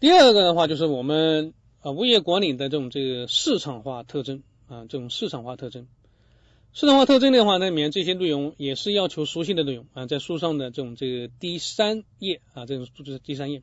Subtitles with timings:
[0.00, 5.88] 第二个的话就是我们啊物业管理的这种这个市场化特征啊这种市场化特征。
[6.72, 13.62] 市场化特征的话，那里面这些内容也是要求熟悉的内容啊，在书上的这种这个第三页啊，这种就是第三页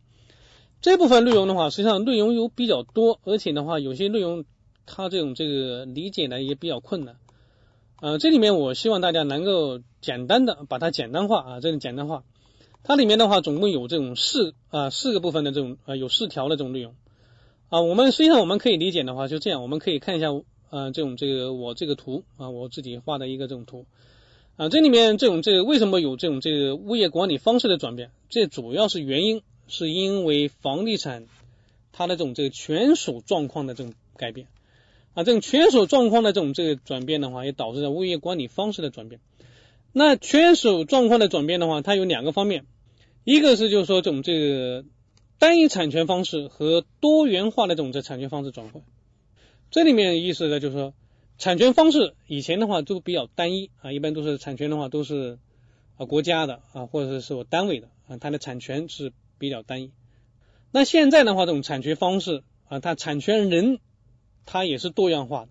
[0.82, 4.44] 这部分内容的话，实际上内容有比较多，而且的话，有些内容
[4.86, 7.16] 它这种这个理解呢也比较困难
[7.96, 8.18] 啊。
[8.18, 12.26] 这里面我希望大家能够简单的把它简单化啊，这种简单化。
[12.86, 16.96] 它里面的话总共有这种四啊四个部分的这种啊有四条的这种内容
[17.70, 17.82] 啊。
[17.82, 20.28] 我们实际上我们可以理解的话就这样，我们可以看一下。
[20.72, 23.86] 啊，这种这个我这个图啊，我自己画的一个这种图
[24.58, 28.12] 啊，这里面这种这个为什么有这种这个物业管理方式的转变？
[28.30, 31.28] 这主要是原因是因为房地产
[31.94, 34.48] 它的这种这个权属状况的这种改变
[35.14, 39.22] 啊，这种权属状况的这种这个转变的话，也导致了物业管理方式的转变。
[39.94, 42.66] 那权属状况的转变的话，它有两个方面，
[43.26, 44.86] 一个是就是说这种这个
[45.40, 48.84] 单一产权方式和多元化的这种这产权方式转换。
[49.72, 50.94] 这里面意思呢，就是说，
[51.40, 55.40] 产权方式以前的话都比较单一啊，一般都是产权的话都是
[55.98, 59.92] 啊国家的啊，或者是我单位的啊，它的产权是比较单一。
[60.72, 63.80] 那现在的话，这种产权方式啊，它产权人
[64.46, 65.50] 他也是多样化的，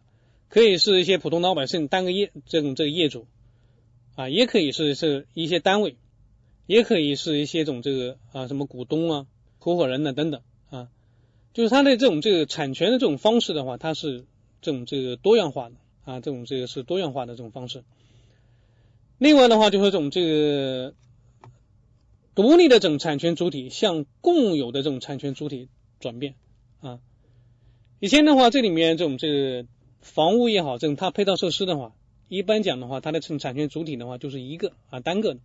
[0.49, 3.27] 可以是一些普通老百姓单个业这种这个业主
[4.15, 5.97] 啊，也可以是是一些单位，
[6.67, 9.27] 也可以是一些种这个啊什么股东啊、
[9.59, 10.89] 合伙人呢等等啊。
[11.53, 14.25] 就是它的这种这个产权的这种方式的话，它是
[14.61, 17.85] 这种这个多样化的啊，这种这个是多样化的这种方式。
[19.19, 20.95] 另外的话，就是这种这个
[22.35, 25.69] 独立的这种产权主体向共有的这种产权主体
[26.01, 26.35] 转变
[26.81, 26.99] 啊。
[28.01, 29.69] 以前的话，这里面这种这个
[30.01, 31.95] 房屋也好，这种它配套设施的话，
[32.29, 35.41] 一般讲的话，它的这种产权主体的话就是一个啊单个的。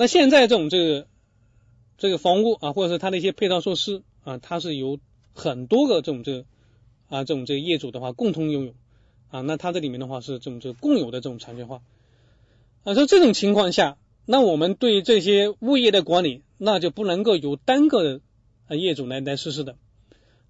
[0.00, 1.06] 那现在这种这个
[1.98, 4.02] 这个房屋啊，或者是它的一些配套设施。
[4.22, 4.98] 啊，它是由
[5.34, 6.44] 很多个这种这个
[7.08, 8.74] 啊这种这个业主的话共同拥有
[9.30, 11.82] 啊，那它这里面的话是这种这个共有的这种产权化
[12.84, 13.96] 啊，所以这种情况下，
[14.26, 18.20] 那我们对这些物业的管理，那就不能够由单个
[18.68, 19.76] 啊业主来来实施的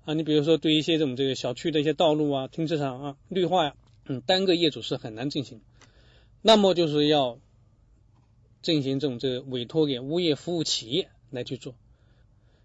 [0.04, 3.74] 啊，你比如说对一些这种这个小区的一些道路啊、停车场啊、绿化呀，
[4.06, 5.60] 嗯，单个业主是很难进行，
[6.42, 7.38] 那么就是要
[8.62, 11.74] 进行这种这个委托给物业服务企业来去做。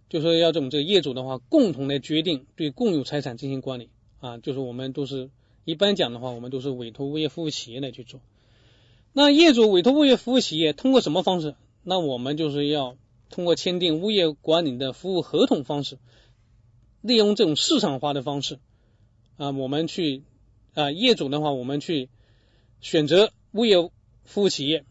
[0.08, 3.90] 就说要这种这个业主的话，共同来决定对共有财产进行管理
[4.20, 5.30] 啊，就是我们都是
[5.64, 8.20] 一般讲的话，我们都是委托物业服务企业来去做。
[9.14, 11.56] 那业主委托物业服务企业通过什么方式？
[11.84, 12.98] 那我们就是要
[13.30, 15.98] 通过签订物业管理的服务合同方式，
[17.02, 18.60] 利用这种市场化的方式
[19.38, 20.24] 啊，我们去
[20.74, 22.10] 啊业主的话，我们去
[22.80, 23.90] 选择物业
[24.24, 24.86] 服务企业。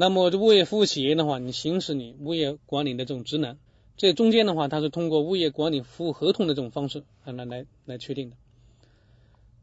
[0.00, 3.58] 那么这物业服务企业的话，你行使你物业管理的这种职能。
[3.98, 8.36] 这中间的话，它是通过物业管理服务合同的这种方式啊来来来确定的。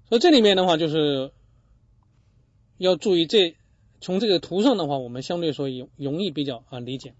[0.07, 1.31] 所以这里面的话，就是
[2.77, 3.55] 要注意这
[3.99, 7.15] 从这个图上的话，我们相对说容容易比较啊理解。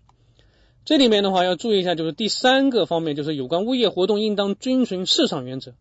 [0.85, 5.73] 这里面的话要注意一下，就是第三个方面，就是有关物业活动应当遵循市场原则。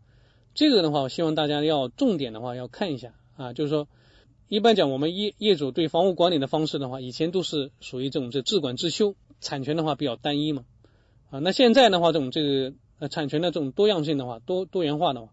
[0.55, 3.89] 这个的话，我希望大家要重点的话要看一下啊，就是说
[4.49, 10.65] 一般讲我们业业主对房屋管理的方式的话，以前都是属于这种这自管自修，产权的话比较单一嘛。
[11.31, 15.33] 啊，那现在的话，这种这个呃产权的这种多样性的话，多多元化的话，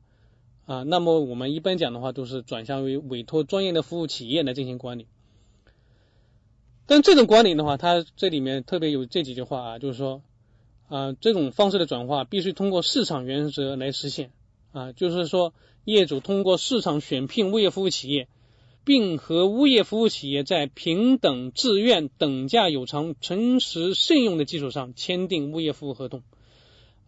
[0.65, 5.05] 啊，那么我们一般讲的话，都是转向于委托专业的服务企业来进行管理。
[6.87, 10.23] 但这种管理的话，它这里面特别有这几句话啊，就是说
[10.87, 14.31] 啊，这种方式的转化必须通过市场原则来实现
[14.71, 15.53] 啊，就是说
[15.83, 18.27] 业主通过市场选聘物业服务企业。
[18.85, 26.21] 并和物业服务企业在平等、自愿、等价有偿、诚实信用的基础上签订物业服务合同。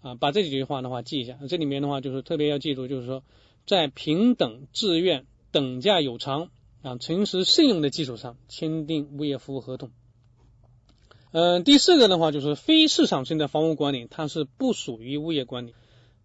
[0.01, 1.37] 啊，把这几句话的话记一下。
[1.49, 3.23] 这里面的话就是特别要记住，就是说
[3.65, 6.49] 在平等、自愿、等价有偿
[6.81, 9.91] 啊、诚实信用的基础上签订物业服务合同。
[11.31, 15.73] 嗯，第四个的话就是非市场性的房屋管理，它是不属于物业管理，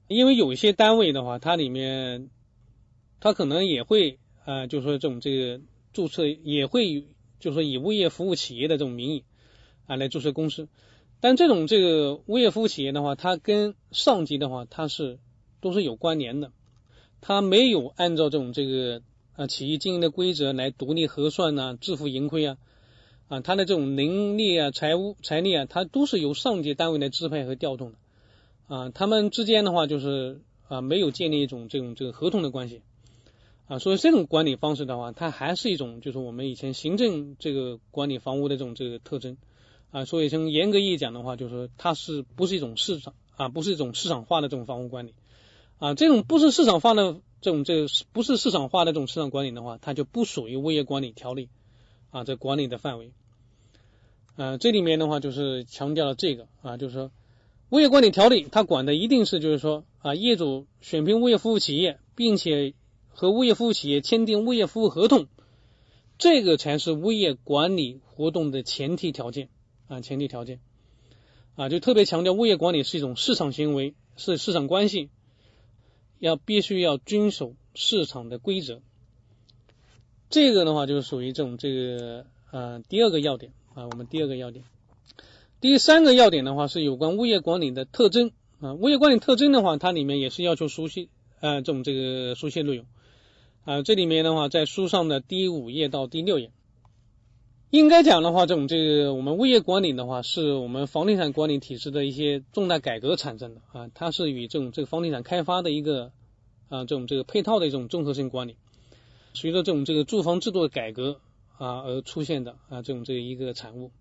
[0.06, 2.30] 因为有一些单位的话，它里面
[3.18, 4.18] 它可能也会。
[4.50, 5.60] 啊，就是说这种这个
[5.92, 7.04] 注册也会，
[7.38, 9.22] 就是说以物业服务企业的这种名义
[9.86, 10.66] 啊来注册公司，
[11.20, 15.20] 但这种这个物业服务企业的话，它跟上级的话，它是
[15.60, 16.50] 都是有关联的，
[17.20, 19.02] 它没有按照这种这个
[19.36, 22.56] 啊企业经营的规则来独立核算呐，自负盈亏啊，
[23.28, 27.98] 啊，它的这种能力啊、财务财力啊，它都是由上级单位来支配和调动的。
[28.66, 32.82] 啊，他们之间的话就是啊没有建立一种这种这个合同的关系。
[33.70, 39.36] 啊，所以这种管理方式的话，它还是一种就是我们以前行政这个管理房屋的这种这个特征
[39.92, 40.04] 啊。
[40.04, 45.14] 所以从严格意义讲的话，就是说它是不是一种市场啊，不是一种市场化的这种房屋管理
[45.78, 51.48] 啊，这种不是市场化的这种这个不是市场化的这种市场管理的话，它就不属于物业管理条例
[52.10, 53.12] 啊这管理的范围。
[54.34, 57.12] 呃，这里面的话就是强调了这个啊，就是说
[57.68, 62.74] 物业管理条例它管的一定是就是说啊业主选聘物业服务企业，并且
[63.12, 65.26] 和物业服务企业签订物业服务合同，
[66.18, 69.48] 这个才是物业管理活动的前提条件
[69.88, 70.60] 啊前提条件。
[71.56, 75.10] 啊，就特别强调物业管理是一种市场行为，是市场关系，
[76.18, 78.80] 要必须要遵守市场的规则。
[80.30, 84.64] 这个的话就是属于这种这个呃第二个要点啊，我们第二个要点。
[85.60, 88.30] 第三个要点的话是有关物业管理的特征
[88.60, 91.10] 啊，物业管理特征的话，它里面也是要求熟悉
[91.40, 92.86] 啊这种这个熟悉内容
[93.64, 96.50] 啊，这里面的话在书上的第五页到第六页。
[97.70, 106.10] 应该讲的话，这种这个我们物业管理的话，是我们房地产管理体制的一些重大改革产生的啊，它是与这种这个房地产开发的一个
[106.68, 108.56] 啊这种这个配套的一种综合性管理，
[109.34, 111.20] 随着这种这个住房制度的改革
[111.58, 113.92] 啊而出现的啊这种这一个产物。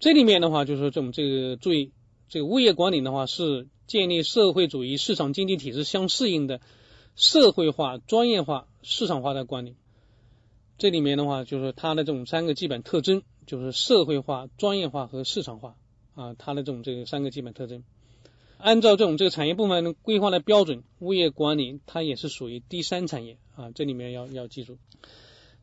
[0.00, 1.92] 这里面的话，就是说这种这个注意
[2.30, 6.62] 这个物业管理的话，是建立社会主义市场经济体制相适应的
[7.16, 9.74] 社会化、专业化、市场化的管理。
[10.78, 15.76] 这里面的话，就是它的这种三个基本特征，就是社会化、专业化和市场化
[16.14, 17.82] 啊，它的这种这个三个基本特征。
[18.58, 24.76] 按照这种这个产业部门规划的标准，物业管理它也是属于第三产业啊，这里面要要记住。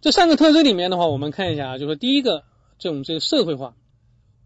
[0.02, 2.44] 这三个特征里面的话，我们看一下啊，就是第一个
[2.80, 3.76] 这种这个社会化，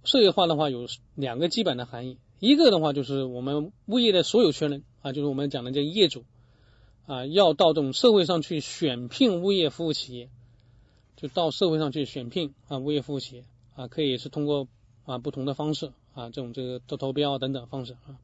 [0.04, 6.26] 社会化的话有两个基本的含义，一个的话就是我们物业的所有权人啊，就是我们讲的这业主
[7.08, 10.30] 啊，要到这种社会上去选聘物业服务企业。
[11.16, 13.46] 就到社会上去选聘啊，物业服务企业
[13.76, 14.68] 啊，可以是通过
[15.04, 18.20] 啊不同的方式啊，这种这个投投标等等方式啊。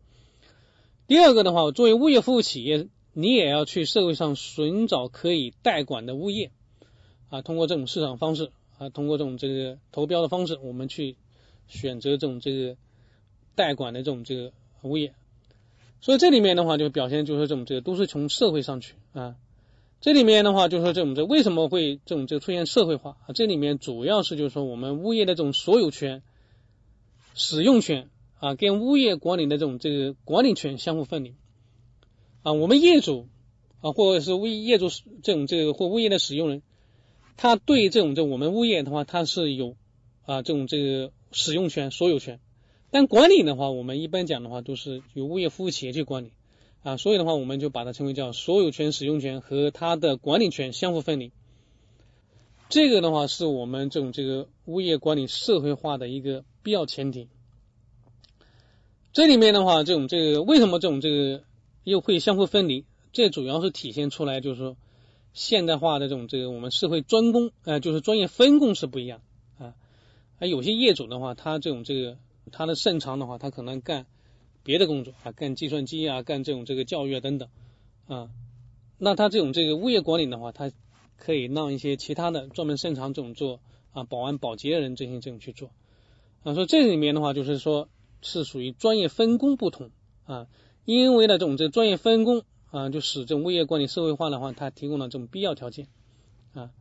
[1.07, 6.51] 第二个的话，作为物业服务企业，你也要去社会上寻找可以代管的物业
[7.29, 11.15] 啊，通过这种市场方式啊，通过这种这个投标的方式，我们去
[11.67, 12.77] 选择这种这个
[13.55, 14.53] 代管的这种这个
[14.83, 15.15] 物业。
[16.03, 19.37] 所以这里面的话，就表现就是这种这个都是从社会上去啊。
[20.01, 23.31] 这里面的话，就是说这种这为什么会这种这出现社会化啊？
[23.33, 26.21] 这里面主要是就是说我们物业的这种所有权、
[27.35, 31.35] 使用权啊，跟物业管理的这种这个管理权相互分离
[32.41, 32.51] 啊。
[32.51, 33.29] 我们业主
[33.79, 34.89] 啊，或者是物业主
[35.21, 36.63] 这种这个或物业的使用人，
[37.37, 39.77] 他对这种这我们物业的话，他是有
[40.25, 42.41] 啊这种这个使用权、所有权，
[42.93, 46.31] 但管理的话，我们一般讲的话，都是由物业服务企业去管理。
[46.83, 51.31] 啊，所以的话，我们就把它称为叫所有权、使用权和它的管理权相互分离。
[52.69, 57.29] 这个的话，是我们这种这个物业管理社会化的一个必要前提。
[59.11, 61.43] 这里面的话，这种这个为什么这种这个
[61.83, 62.85] 又会相互分离？
[63.11, 64.77] 这主要是体现出来就是说
[65.33, 69.21] 现代化的这种这个我们社会专工啊，就是专业分工是不一样
[69.57, 69.73] 啊。
[70.37, 72.17] 而，有些业主的话，他这种这个
[72.51, 74.05] 他的擅长的话，他可能干。
[74.65, 77.49] 别的工作啊，干计算机啊，干这种这个教育啊等等
[78.07, 78.29] 啊，
[78.97, 80.71] 那他这种这个物业管理的话，他
[81.17, 83.59] 可以让一些其他的专门擅长这种做
[83.91, 85.69] 啊保安保洁的人进行这种去做
[86.43, 86.53] 啊。
[86.53, 87.89] 所以这里面的话，就是说
[88.21, 89.91] 是属于专业分工不同
[90.23, 90.47] 啊，
[90.85, 95.89] 因为呢这种这专业分工啊，就使这种物业管理社会化的话，它提供了这种必要条件
[96.53, 96.71] 啊。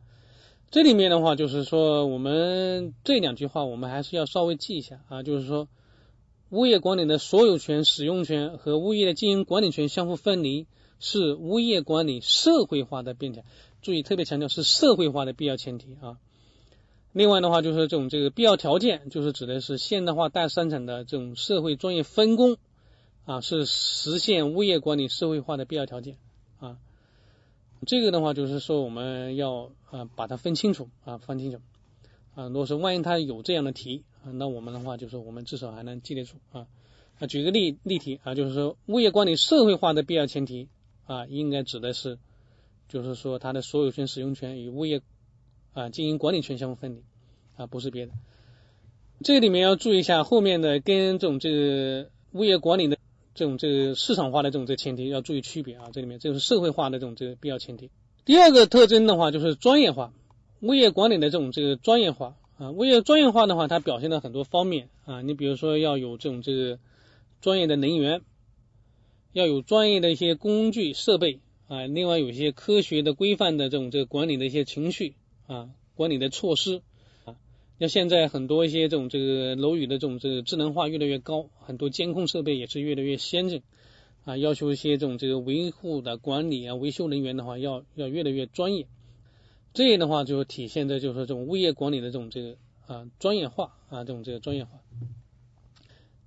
[0.73, 5.67] 这里面的话，就是说我们这两句话，我们还是要稍微记一下啊，就是说。
[6.49, 10.67] 物业管理的所有权、使用权和物业的经营管理权相互分离，
[10.99, 13.41] 是物业管理社会化的变化。
[13.81, 16.17] 注意，特别强调是社会化的必要前提啊。
[17.11, 22.57] 另外的话，就是这种这个必要条件，就是指的是现代化大生产的这种社会专业分工
[23.25, 26.17] 啊，是实现物业管理社会化的必要条件
[26.59, 26.77] 啊。
[27.85, 31.59] 这个的话，就是说我们要啊把它分清楚啊，分清楚
[32.35, 32.47] 啊。
[32.47, 34.03] 如果说万一他有这样的题。
[34.25, 36.65] 啊，那我们的话就是我们至少还能记得住啊。
[37.19, 40.69] 啊，举个例例题啊，就是说物业管理社会化的必要前提
[41.05, 42.17] 啊，应该指的是，
[42.87, 45.01] 就是说它的所有权、使用权与物业
[45.73, 47.03] 啊经营管理权相互分离
[47.57, 48.13] 啊，不是别的。
[49.25, 52.97] 这里面要注意一下后面的跟这种这个物业管理的
[53.35, 55.89] 这种这个市场化的这种这前提要注意区别啊。
[55.93, 57.89] 这里面这个是社会化的这种这个必要前提。
[58.25, 60.13] 第二个特征的话就是专业化，
[60.61, 62.35] 物业管理的这种这个专业化。
[62.55, 65.23] 啊，物业专业化的话，它表现了很多方面啊。
[65.23, 66.77] 你比如说要有这种这个
[67.41, 68.21] 专业的能源，
[69.31, 71.87] 要有专业的一些工具设备啊。
[71.87, 75.15] 另外有一些科学的规范的这种这个管理的一些程序
[75.47, 76.83] 啊，管理的措施
[77.77, 77.79] 啊。
[77.79, 83.61] 像现在很多一些这种这个楼宇的这种这个智能化越来越高，很多监控设备也是越来越先进
[84.25, 88.87] 啊，要求一些这种这个维护的管理啊、维修人员的话要要越来越专业。
[89.73, 94.79] 这样的话就体现在就是这种物业管理的这种这个啊专业化啊这种这个专业化。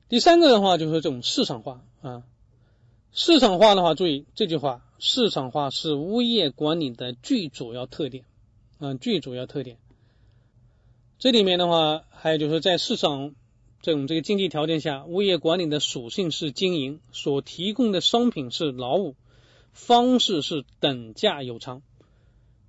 [0.08, 2.24] 第三个的话就是这种市场化啊，
[3.12, 8.24] 市场化的话，注意这句话，市场化是物业管理的最主要特点
[8.78, 9.78] 啊，最主要特点。
[11.18, 13.34] 这里面的话，还有就是在市场
[13.80, 19.16] 这种这个经济条件下，物业管理的属性是经营，所提供的商品是劳务，
[19.72, 21.80] 方式是等价有偿，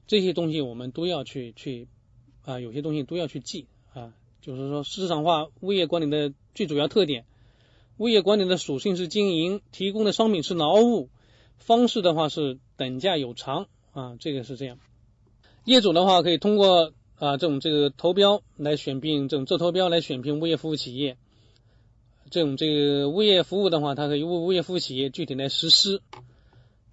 [0.07, 1.89] 这些东西我们都要去去
[2.45, 4.13] 啊，有些东西都要去记啊。
[4.39, 7.25] 就是说，市场化物业管理的最主要特点，
[7.97, 11.09] 物业管理的属性是经营，提供的商品是劳务，
[11.57, 14.79] 方式的话是等价有偿啊，这个是这样。
[15.65, 21.17] 业主的话可以通过啊这种这个投标来选聘这种这投标来选聘物业服务企业，
[22.29, 26.01] 这种这个物业服务的话，它可以物物业服务企业具体来实施。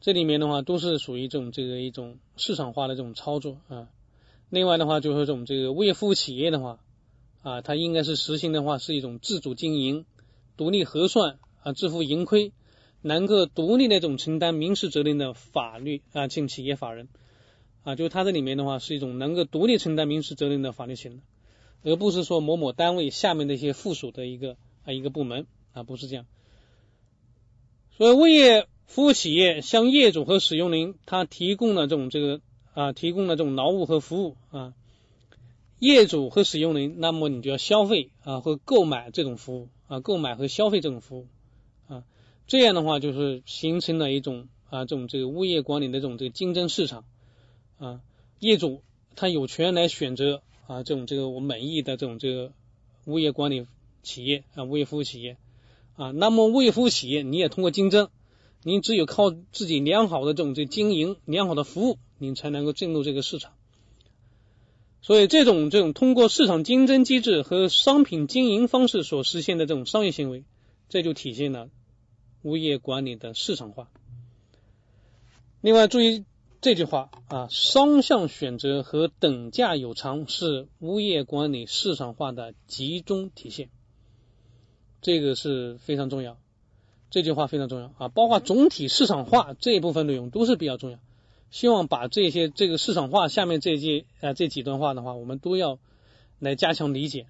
[0.00, 3.88] 这里面的话都是属于这种这个一种市场化的这种操作啊。
[4.50, 6.78] 另外的话就是这种这个物业服务企业的话。
[7.43, 10.07] 啊，它应该是实行的话是一种自主经营、
[10.57, 12.52] 独立核算啊、自负盈亏，
[13.02, 17.07] 能够独立那种承担民事责任的法律啊性企业法人
[17.85, 21.17] 啊，就是它这里面的话是一种能够独立承担民事责任的法律型
[21.83, 26.26] 的，而不是说某某单位下面的一些附属的一个啊一个部门啊，不是这样。
[27.97, 32.41] 所以物业服务企业向业主和使用人，他提供了这种这个
[32.73, 34.75] 啊，提供了这种劳务和服务啊。
[35.81, 41.26] 业主和使用人，那么你就要消费啊，或购买这种服务啊，购买和消费这种服务
[41.88, 42.05] 啊，
[42.47, 47.05] 这样的话就是形成了一种啊，这种这个物业管理的这种这个竞争市场
[47.78, 48.00] 啊，
[48.38, 48.83] 业主
[49.16, 52.52] 他有权来选择啊，这种这个我满意的这种这个
[53.04, 53.66] 物业管理
[54.02, 55.37] 企业啊，物业服务企业
[55.97, 58.11] 啊，那么物业服务企业你也通过竞争，
[58.62, 63.52] 你只有靠自己良好的这种这经营、良好的服务，你才能够进入这个市场。
[65.02, 70.45] 所以，这种这种通过市场竞争机制和商品经营方式所实现的这种商业行为，
[70.88, 71.69] 这就体现了
[72.40, 73.90] 物业管理的市场化。
[75.61, 76.25] 另外，注意
[76.64, 83.68] 这句话啊，双向选择和等价有偿是物业管理市场化的集中体现，
[85.02, 86.38] 这个是非常重要。
[87.11, 90.99] 这句话非常重要啊，包括总体市场化这一部分内容都是比较重要。
[91.50, 95.78] 希望把这些这个市场化下面这些啊这几段话的话，我们都要
[96.38, 97.26] 来加强理解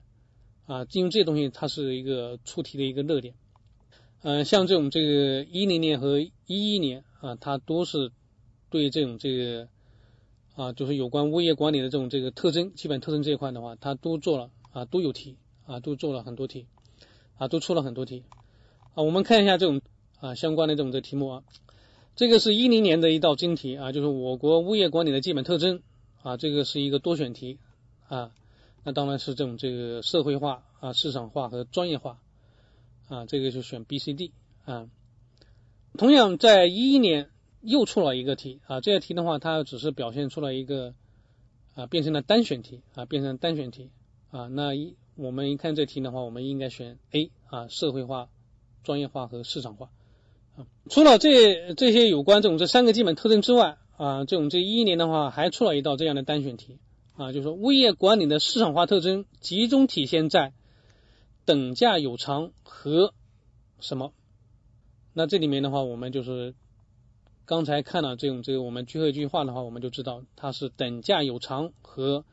[0.67, 3.35] 啊，因为这东西它是一个出题的一个热点。
[4.23, 8.13] 嗯，像这种这个一零年和一一年啊，它都是
[8.75, 9.69] 对这种这个
[10.57, 16.67] 啊，就是有关物业管理的这种这个特征、基本特征这一块的话，它都做了啊，都有题啊，都做了很多题
[17.39, 18.25] 啊，都出了很多题
[18.97, 19.05] 啊。
[19.05, 19.81] 我们看一下这种
[20.19, 21.45] 啊相关的这种这题目啊。
[22.17, 25.81] 这个是一零年的一道真题啊，就是我国物业管理的基本特征
[26.25, 27.61] 啊，这个是一个多选题
[28.09, 28.33] 啊，
[28.83, 32.19] 那当然是这种这个社会化啊、市场化和专业化
[33.07, 34.33] 啊，这个就选 B、C、D
[34.65, 34.89] 啊。
[35.97, 37.31] 同样，在一一年
[37.65, 40.95] 又出了一个题啊，这个题的话，它只是表现出了一个
[41.75, 43.91] 啊，变成了单选题啊，变成单选题
[44.31, 44.49] 啊。
[44.49, 48.29] 那一我们一看这题的话，我们应该选 A 啊，社会化、
[48.83, 49.91] 专业化和市场化
[50.57, 50.67] 啊。
[50.91, 56.79] 除了这这些有关这种这三个基本特征之外啊，这种这一年的话还出了一道这样的单选题
[57.17, 60.53] 啊，就是说物业管理的市场化特征集中体现在
[61.45, 63.15] 等价有偿和
[63.81, 64.13] 什么？
[65.13, 66.55] 那这里面的话，我们就是
[67.47, 72.25] 刚才看了这种这个我们最后一句话的话，我们就知道它是等价有偿和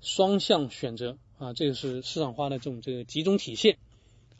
[0.00, 3.78] 双向选择啊，这个是市场化的这种这个集中体现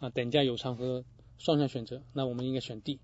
[0.00, 1.04] 啊，等价有偿和
[1.38, 3.00] 双向选择，那我们应该选 D。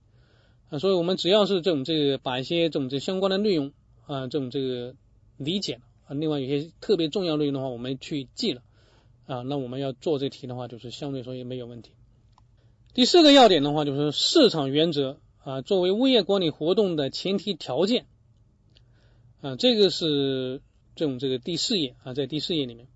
[0.69, 3.73] 啊，所以我们只要是这种这个把一些这种这相关的内容
[4.07, 4.95] 啊，这种这个
[5.37, 8.62] 理解了啊，另外有些特别重要内容的话，我们去记了
[9.26, 11.93] 啊，那我们要做这题的话，就是相对说也没有问题。
[12.93, 18.07] 第四个要点的话，就是市场原则啊，作为物业管理活动的前提条件
[19.43, 20.63] 啊，这个是
[20.97, 22.89] 这种这个第四页啊，在第四页里面，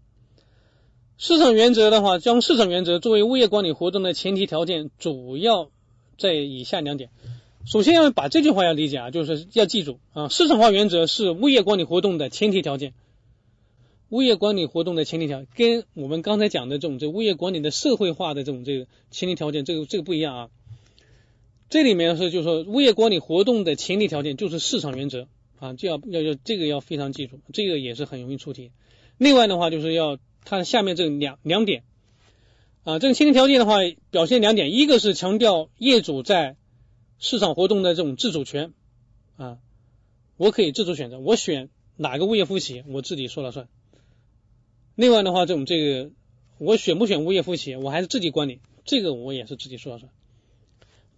[1.19, 5.71] 市场原则的话，将市场原则作为物业管理活动的前提条件，主要
[6.17, 7.11] 在以下两点。
[7.67, 12.95] 首先要把这句话要理解啊，就是要记住啊，市场化原则是物业管理活动的前提条件。
[14.09, 20.49] 物业管理活动的前提条跟我们刚才讲的这种这物业管理的社会化的这种这个前提条件，这个这个不一样啊。
[21.71, 28.73] 这里面是就是说物业管理活动的前提条件就是市场原则啊，就要要要这个要非常记住，这个也是很容易出题。
[29.19, 31.83] 另外的话就是要看下面这两两点
[32.85, 33.79] 啊，这个前提条件的话，
[34.11, 36.57] 表现两点，一个是强调业主在
[37.19, 38.73] 市场活动的这种自主权
[39.37, 39.59] 啊，
[40.37, 43.69] 我可以自主选择，我选哪个物业服务企业，我自己说了算。
[44.95, 46.11] 另外的话，这种这个
[46.57, 50.11] 我选不选物业服务企业，我还是自己管理，这个我也是自己说了算。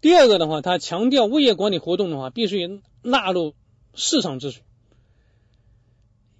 [0.00, 3.54] 第二个的话，它强调物业管理活动的话，必须纳入
[3.94, 4.62] 市场秩序。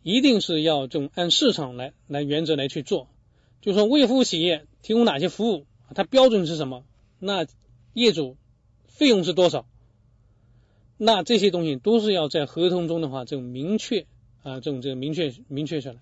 [0.02, 3.08] 一定是要这种按市场来来原则来去做，
[3.60, 6.84] 就说物业服务企业提供哪些服务，它标准是什么？
[7.18, 7.46] 那
[7.92, 8.38] 业主
[8.86, 9.66] 费用是多少？
[10.96, 14.06] 那这些东西都是要在合同中的话，这种明确
[14.42, 16.00] 啊，这种这个明确明确下来。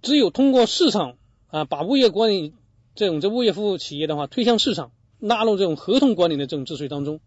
[0.00, 1.18] 只有通过市场
[1.48, 2.54] 啊，把物业管理
[2.94, 7.20] 这种这物业服务企业的话推向市场，纳入这种合同管理的这种秩序当中，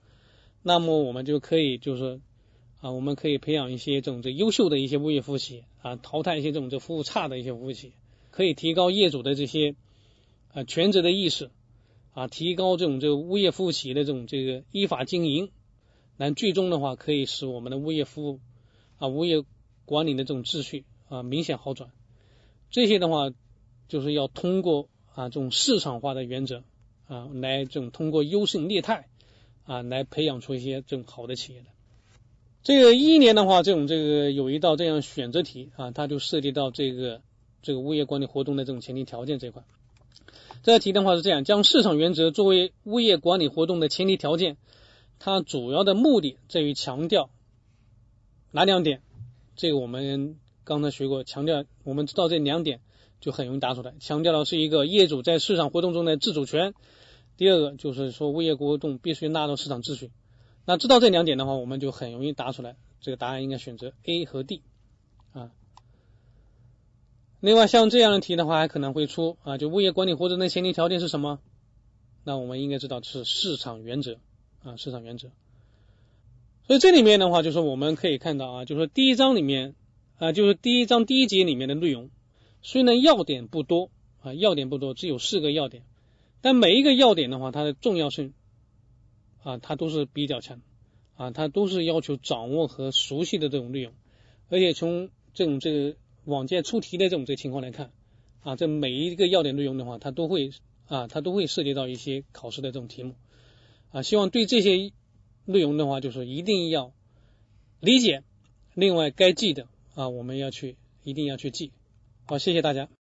[0.61, 2.19] 那么我们就可以就是。
[2.83, 7.93] 啊，我们可以培养一些这种这优秀的一些物业服务企业啊，淘汰一些这种这服务差的一些服务企业，
[8.29, 9.77] 可以提高业主的这些
[10.53, 11.49] 啊全责的意识
[12.11, 15.49] 啊，提高这种这个物业服务企业的这种这个依法经营，
[16.17, 18.41] 那最终的话可以使我们的物业服务
[18.97, 19.45] 啊物业
[19.85, 21.89] 管理的这种秩序啊明显好转。
[22.69, 23.29] 这些的话
[23.87, 26.65] 就是要通过啊这种市场化的原则
[27.07, 29.07] 啊来这种通过优胜劣汰
[29.65, 31.65] 啊来培养出一些这种好的企业的。
[32.63, 37.21] 这个一年的话，这种这个有一道这样选择题啊，它就涉及到这个
[37.61, 39.63] 这个物业管理活动的这种前提条件这一块。
[40.63, 44.55] 这道题的话是这样：将市场原则作为物业管理活动的前提条件，
[45.19, 47.29] 它主要的目的在于强调
[48.51, 49.01] 哪两点？
[49.57, 52.79] 这个我们刚才学过，强调我们知道这两点
[53.23, 53.93] 就很容易答出来。
[54.01, 56.73] 强调的是一个业主在市场活动中的自主权，
[57.37, 60.11] 第二个就是说物业活动必须纳入市场秩序。
[60.65, 62.75] 那知道这两点的话，我们就很容易答出来。
[62.99, 64.61] 这个答案应该选择 A 和 D
[65.31, 65.51] 啊。
[67.39, 71.39] 另外，像这样的题的话，还可能会出啊，就物业管理活动的前提条件是什么？
[72.25, 74.17] 那我们应该知道是市场原则
[74.63, 75.29] 啊，市场原则。
[76.67, 79.75] 所以这里面的话，就是我们可以看到啊，就是第一章里面
[80.17, 82.09] 啊，就是第一章第一节里面的内容，
[82.63, 85.83] 虽然要点不多啊，要点不多，只有四个要点，
[86.41, 88.33] 但每一个要点的话，它的重要性。
[89.45, 90.61] 啊，它都是比较强，
[91.17, 93.91] 啊，它都是要求掌握和熟悉的这种内容，
[94.47, 97.91] 而且从这种这个往届出题的这种这情况来看，
[98.39, 100.51] 啊，这每一个要点内容的话，它都会
[100.87, 103.15] 啊，它都会涉及到一些考试的这种题目，
[103.91, 104.93] 啊，希望对这些
[105.43, 106.93] 内容的话，就是一定要
[107.81, 108.23] 理解，
[108.73, 111.73] 另外该记的啊，我们要去一定要去记，
[112.25, 112.87] 好，谢谢大家。